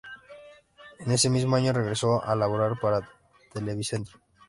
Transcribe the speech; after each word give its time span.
En 0.97 1.11
ese 1.11 1.29
mismo 1.29 1.55
año 1.57 1.73
regresó 1.73 2.23
a 2.25 2.35
laborar 2.35 2.79
para 2.79 3.07
Televicentro. 3.53 4.19